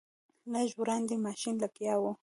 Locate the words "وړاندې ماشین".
0.81-1.55